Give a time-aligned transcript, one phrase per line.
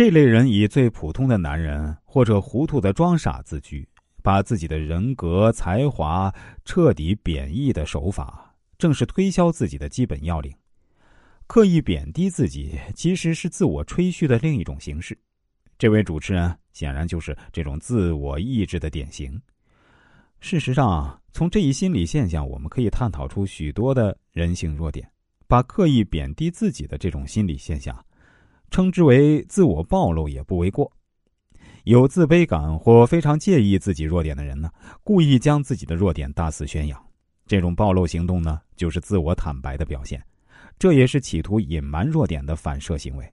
[0.00, 3.86] 这类人以最普通的男人或者糊涂的装傻自居，
[4.22, 6.34] 把自己的人格才华
[6.64, 10.50] 彻底贬义的手法，正是推销自己的基本要领。
[11.46, 15.14] 刻意贬低自己，其实是自我吹嘘的另一种形式。
[15.76, 19.38] 这位主持人显然就是这种自我意志的典型。
[20.40, 25.06] 事实上，从这一心理现象，我们可以探讨出许多的人性弱点。
[25.46, 28.02] 把刻意贬低自己的这种心理现象，
[28.70, 30.90] 称之为自我暴露也不为过。
[31.84, 34.70] 有自卑感或非常介意自己弱点的人呢，
[35.02, 37.02] 故意将自己的弱点大肆宣扬。
[37.46, 40.22] 这种暴露行动呢，就是自我坦白的表现。
[40.78, 43.32] 这也是企图隐瞒弱点的反射行为。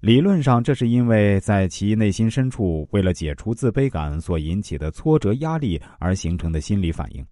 [0.00, 7.24] 理论上，这是因为在其内心深处，为了解除自卑感所引起的挫折压力而形成的心理反应。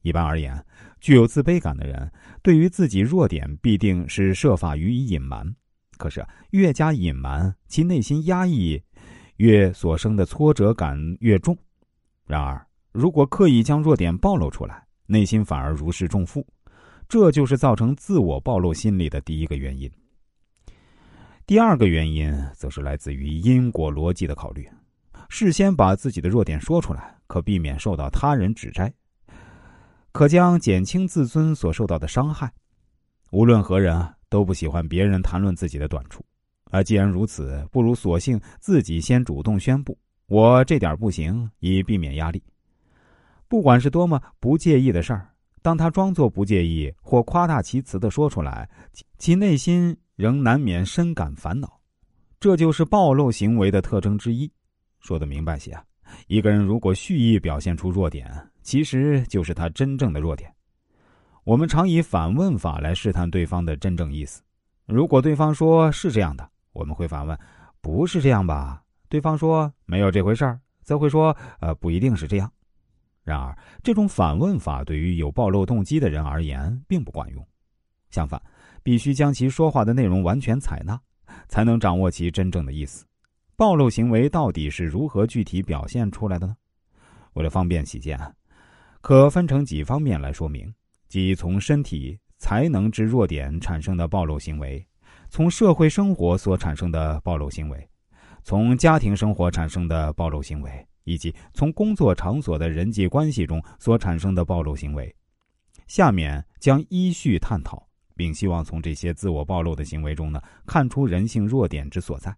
[0.00, 0.64] 一般而言，
[1.00, 2.10] 具有自卑感的人
[2.42, 5.46] 对于自己弱点必定是设法予以隐瞒。
[5.98, 8.82] 可是，越加隐瞒，其内心压抑
[9.36, 11.54] 越所生的挫折感越重。
[12.24, 16.46] 然而，如果刻意将弱点暴露出来，内心反而如释重负。
[17.08, 19.90] 这就是造成自我暴露心理的第一个原因。
[21.46, 24.68] 第二个原因则是来自于因果逻辑的考虑。
[25.30, 28.92] 事先把自己的弱点说出来，可避免受到他人指摘，
[30.12, 32.52] 可将减轻自尊所受到的伤害。
[33.30, 36.24] 无论何人啊都不喜欢别人谈论自己的短处，
[36.70, 39.96] 而既然如此，不如索性自己先主动宣布
[40.28, 42.42] ：“我这点不行”，以避免压力。
[43.48, 45.28] 不管是多么不介意的事儿。
[45.60, 48.66] 当他装作不介意或夸大其词的说出来，
[49.18, 51.78] 其内心仍难免深感烦恼。
[52.38, 54.50] 这就是暴露行为的特征之一。
[55.00, 55.84] 说的明白些啊，
[56.28, 58.32] 一个人如果蓄意表现出弱点，
[58.62, 60.50] 其实就是他真正的弱点。
[61.48, 64.42] 我们常以反问法来试探对方的真正意思。
[64.84, 67.38] 如果对方说是这样的，我们会反问
[67.80, 72.52] ：“不是这样吧？”对方说：“没有这回事儿。”则会说：“呃，不一定是这样。”
[73.24, 77.42] 然而，这种反问法对于有暴露动机的人而言并不管用。
[78.10, 78.38] 相反，
[78.82, 81.00] 必须将其说话的内容完全采纳，
[81.48, 83.06] 才能掌握其真正的意思。
[83.56, 86.54] 暴露行为到底是如何具体表现出来的呢？
[87.32, 88.20] 为了方便起见，
[89.00, 90.70] 可分成几方面来说明：
[91.08, 94.86] 即从身体才能之弱点产生的暴露行为，
[95.28, 97.88] 从社会生活所产生的暴露行为，
[98.42, 100.86] 从家庭生活产生的暴露行为。
[101.08, 105.16] 以及从工作场所的人际关系中所产生的暴露行为，
[105.86, 112.36] 下面将依序探讨，并希望从这些自我暴露的行为中呢，看出人性弱点之所在。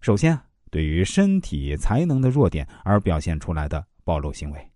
[0.00, 0.36] 首先，
[0.68, 4.70] 对于身体才能的弱点而表现出来的暴露行为。